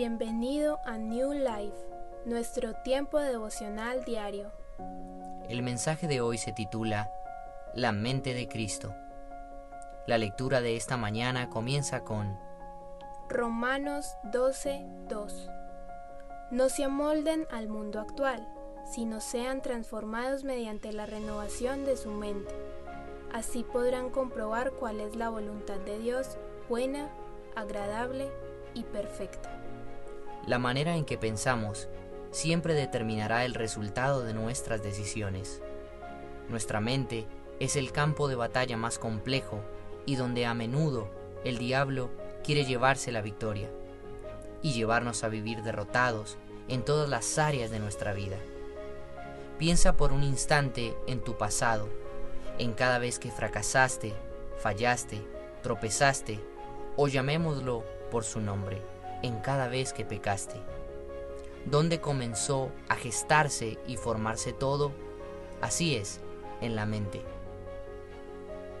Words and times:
Bienvenido 0.00 0.78
a 0.84 0.96
New 0.96 1.32
Life, 1.32 1.74
nuestro 2.24 2.72
tiempo 2.84 3.18
devocional 3.18 4.04
diario. 4.04 4.52
El 5.48 5.64
mensaje 5.64 6.06
de 6.06 6.20
hoy 6.20 6.38
se 6.38 6.52
titula 6.52 7.10
La 7.74 7.90
mente 7.90 8.32
de 8.32 8.46
Cristo. 8.46 8.94
La 10.06 10.16
lectura 10.16 10.60
de 10.60 10.76
esta 10.76 10.96
mañana 10.96 11.50
comienza 11.50 12.04
con 12.04 12.38
Romanos 13.28 14.14
12, 14.22 14.86
2. 15.08 15.50
No 16.52 16.68
se 16.68 16.84
amolden 16.84 17.48
al 17.50 17.66
mundo 17.66 17.98
actual, 17.98 18.46
sino 18.84 19.20
sean 19.20 19.62
transformados 19.62 20.44
mediante 20.44 20.92
la 20.92 21.06
renovación 21.06 21.84
de 21.84 21.96
su 21.96 22.12
mente. 22.12 22.54
Así 23.32 23.64
podrán 23.64 24.10
comprobar 24.10 24.70
cuál 24.74 25.00
es 25.00 25.16
la 25.16 25.28
voluntad 25.28 25.80
de 25.80 25.98
Dios, 25.98 26.38
buena, 26.68 27.10
agradable 27.56 28.30
y 28.74 28.84
perfecta. 28.84 29.58
La 30.48 30.58
manera 30.58 30.96
en 30.96 31.04
que 31.04 31.18
pensamos 31.18 31.88
siempre 32.30 32.72
determinará 32.72 33.44
el 33.44 33.52
resultado 33.52 34.24
de 34.24 34.32
nuestras 34.32 34.82
decisiones. 34.82 35.60
Nuestra 36.48 36.80
mente 36.80 37.26
es 37.60 37.76
el 37.76 37.92
campo 37.92 38.28
de 38.28 38.34
batalla 38.34 38.78
más 38.78 38.98
complejo 38.98 39.60
y 40.06 40.16
donde 40.16 40.46
a 40.46 40.54
menudo 40.54 41.10
el 41.44 41.58
diablo 41.58 42.08
quiere 42.42 42.64
llevarse 42.64 43.12
la 43.12 43.20
victoria 43.20 43.68
y 44.62 44.72
llevarnos 44.72 45.22
a 45.22 45.28
vivir 45.28 45.62
derrotados 45.62 46.38
en 46.66 46.82
todas 46.82 47.10
las 47.10 47.38
áreas 47.38 47.70
de 47.70 47.80
nuestra 47.80 48.14
vida. 48.14 48.38
Piensa 49.58 49.98
por 49.98 50.12
un 50.12 50.22
instante 50.22 50.96
en 51.06 51.20
tu 51.20 51.36
pasado, 51.36 51.90
en 52.58 52.72
cada 52.72 52.98
vez 52.98 53.18
que 53.18 53.30
fracasaste, 53.30 54.14
fallaste, 54.60 55.20
tropezaste 55.62 56.40
o 56.96 57.06
llamémoslo 57.06 57.84
por 58.10 58.24
su 58.24 58.40
nombre 58.40 58.80
en 59.22 59.38
cada 59.40 59.68
vez 59.68 59.92
que 59.92 60.04
pecaste. 60.04 60.60
¿Dónde 61.64 62.00
comenzó 62.00 62.70
a 62.88 62.96
gestarse 62.96 63.78
y 63.86 63.96
formarse 63.96 64.52
todo? 64.52 64.92
Así 65.60 65.96
es, 65.96 66.20
en 66.60 66.76
la 66.76 66.86
mente. 66.86 67.22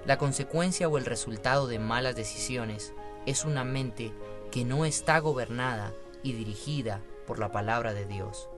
La 0.06 0.16
consecuencia 0.16 0.88
o 0.88 0.96
el 0.96 1.04
resultado 1.04 1.66
de 1.66 1.78
malas 1.78 2.16
decisiones 2.16 2.94
es 3.26 3.44
una 3.44 3.64
mente 3.64 4.12
que 4.50 4.64
no 4.64 4.84
está 4.84 5.18
gobernada 5.18 5.92
y 6.22 6.32
dirigida 6.32 7.02
por 7.26 7.38
la 7.38 7.52
palabra 7.52 7.92
de 7.92 8.06
Dios. 8.06 8.48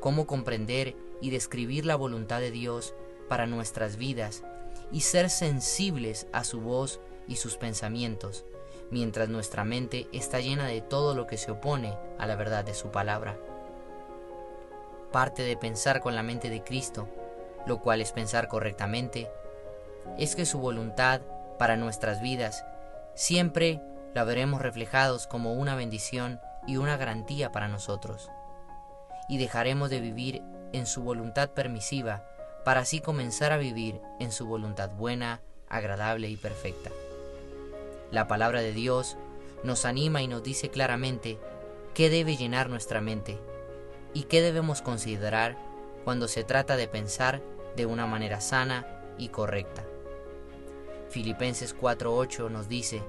¿Cómo 0.00 0.26
comprender 0.26 0.96
y 1.22 1.30
describir 1.30 1.86
la 1.86 1.96
voluntad 1.96 2.40
de 2.40 2.50
Dios 2.50 2.94
para 3.28 3.46
nuestras 3.46 3.96
vidas 3.96 4.42
y 4.92 5.00
ser 5.00 5.30
sensibles 5.30 6.26
a 6.32 6.44
su 6.44 6.60
voz 6.60 7.00
y 7.26 7.36
sus 7.36 7.56
pensamientos 7.56 8.44
mientras 8.94 9.28
nuestra 9.28 9.64
mente 9.64 10.06
está 10.12 10.38
llena 10.38 10.68
de 10.68 10.80
todo 10.80 11.16
lo 11.16 11.26
que 11.26 11.36
se 11.36 11.50
opone 11.50 11.98
a 12.16 12.28
la 12.28 12.36
verdad 12.36 12.64
de 12.64 12.74
su 12.74 12.92
palabra. 12.92 13.36
Parte 15.10 15.42
de 15.42 15.56
pensar 15.56 16.00
con 16.00 16.14
la 16.14 16.22
mente 16.22 16.48
de 16.48 16.62
Cristo, 16.62 17.08
lo 17.66 17.80
cual 17.80 18.00
es 18.00 18.12
pensar 18.12 18.46
correctamente, 18.46 19.28
es 20.16 20.36
que 20.36 20.46
su 20.46 20.60
voluntad 20.60 21.22
para 21.58 21.76
nuestras 21.76 22.22
vidas 22.22 22.64
siempre 23.16 23.80
la 24.14 24.22
veremos 24.22 24.62
reflejados 24.62 25.26
como 25.26 25.54
una 25.54 25.74
bendición 25.74 26.38
y 26.64 26.76
una 26.76 26.96
garantía 26.96 27.50
para 27.50 27.66
nosotros. 27.66 28.30
Y 29.28 29.38
dejaremos 29.38 29.90
de 29.90 29.98
vivir 29.98 30.40
en 30.72 30.86
su 30.86 31.02
voluntad 31.02 31.50
permisiva 31.50 32.22
para 32.64 32.82
así 32.82 33.00
comenzar 33.00 33.50
a 33.50 33.56
vivir 33.56 34.00
en 34.20 34.30
su 34.30 34.46
voluntad 34.46 34.90
buena, 34.90 35.40
agradable 35.68 36.28
y 36.28 36.36
perfecta. 36.36 36.90
La 38.14 38.28
palabra 38.28 38.60
de 38.60 38.70
Dios 38.70 39.16
nos 39.64 39.84
anima 39.84 40.22
y 40.22 40.28
nos 40.28 40.40
dice 40.40 40.70
claramente 40.70 41.36
qué 41.94 42.10
debe 42.10 42.36
llenar 42.36 42.70
nuestra 42.70 43.00
mente 43.00 43.40
y 44.12 44.22
qué 44.22 44.40
debemos 44.40 44.82
considerar 44.82 45.58
cuando 46.04 46.28
se 46.28 46.44
trata 46.44 46.76
de 46.76 46.86
pensar 46.86 47.42
de 47.74 47.86
una 47.86 48.06
manera 48.06 48.40
sana 48.40 49.02
y 49.18 49.30
correcta. 49.30 49.82
Filipenses 51.10 51.76
4:8 51.76 52.50
nos 52.50 52.68
dice, 52.68 53.02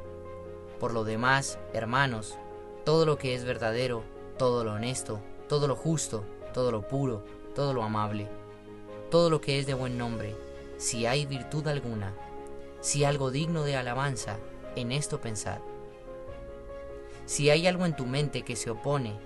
Por 0.79 0.91
lo 0.91 1.03
demás, 1.03 1.59
hermanos, 1.71 2.39
todo 2.83 3.05
lo 3.05 3.19
que 3.19 3.35
es 3.35 3.45
verdadero, 3.45 4.01
todo 4.39 4.63
lo 4.63 4.73
honesto, 4.73 5.19
todo 5.47 5.67
lo 5.67 5.75
justo, 5.75 6.23
todo 6.51 6.71
lo 6.71 6.81
puro, 6.87 7.23
todo 7.53 7.75
lo 7.75 7.83
amable, 7.83 8.27
todo 9.11 9.29
lo 9.29 9.39
que 9.39 9.59
es 9.59 9.67
de 9.67 9.75
buen 9.75 9.99
nombre, 9.99 10.35
si 10.77 11.05
hay 11.05 11.27
virtud 11.27 11.67
alguna, 11.67 12.15
si 12.81 13.03
algo 13.03 13.29
digno 13.29 13.61
de 13.61 13.75
alabanza, 13.75 14.39
en 14.75 14.91
esto 14.91 15.21
pensar. 15.21 15.61
Si 17.25 17.49
hay 17.49 17.67
algo 17.67 17.85
en 17.85 17.95
tu 17.95 18.05
mente 18.05 18.43
que 18.43 18.55
se 18.55 18.69
opone 18.69 19.17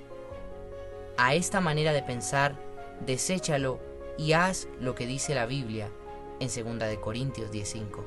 a 1.17 1.33
esta 1.35 1.59
manera 1.59 1.91
de 1.91 2.01
pensar, 2.01 2.55
deséchalo 3.05 3.79
y 4.17 4.33
haz 4.33 4.67
lo 4.79 4.95
que 4.95 5.05
dice 5.05 5.35
la 5.35 5.45
Biblia 5.45 5.89
en 6.39 6.47
2 6.47 6.79
de 6.79 6.99
Corintios 6.99 7.51
10:5. 7.51 8.05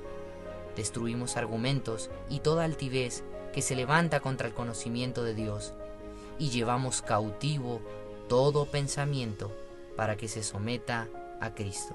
Destruimos 0.77 1.37
argumentos 1.37 2.11
y 2.31 2.41
toda 2.41 2.65
altivez 2.65 3.25
que 3.53 3.61
se 3.61 3.77
levanta 3.77 4.21
contra 4.21 4.49
el 4.49 4.55
conocimiento 4.55 5.23
de 5.25 5.35
Dios 5.35 5.75
y 6.39 6.49
llevamos 6.49 7.03
cautivo 7.03 7.81
todo 8.29 8.65
pensamiento 8.65 9.53
para 9.97 10.17
que 10.17 10.29
se 10.29 10.43
someta 10.43 11.09
a 11.41 11.55
Cristo. 11.55 11.95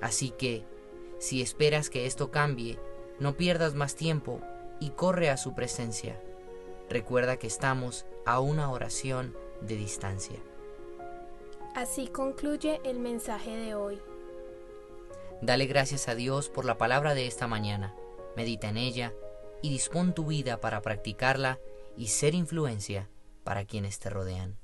Así 0.00 0.30
que, 0.30 0.64
si 1.18 1.42
esperas 1.42 1.90
que 1.90 2.06
esto 2.06 2.30
cambie, 2.30 2.78
no 3.18 3.36
pierdas 3.36 3.74
más 3.74 3.94
tiempo 3.94 4.40
y 4.80 4.90
corre 4.90 5.30
a 5.30 5.36
su 5.36 5.54
presencia. 5.54 6.20
Recuerda 6.88 7.36
que 7.36 7.46
estamos 7.46 8.06
a 8.26 8.40
una 8.40 8.70
oración 8.70 9.36
de 9.60 9.76
distancia. 9.76 10.38
Así 11.74 12.08
concluye 12.08 12.80
el 12.84 12.98
mensaje 12.98 13.56
de 13.56 13.74
hoy. 13.74 14.00
Dale 15.40 15.66
gracias 15.66 16.08
a 16.08 16.14
Dios 16.14 16.48
por 16.48 16.64
la 16.64 16.78
palabra 16.78 17.14
de 17.14 17.26
esta 17.26 17.46
mañana. 17.46 17.94
Medita 18.36 18.68
en 18.68 18.76
ella 18.76 19.12
y 19.62 19.70
dispón 19.70 20.14
tu 20.14 20.26
vida 20.26 20.60
para 20.60 20.82
practicarla 20.82 21.58
y 21.96 22.08
ser 22.08 22.34
influencia 22.34 23.08
para 23.44 23.64
quienes 23.64 23.98
te 23.98 24.10
rodean. 24.10 24.61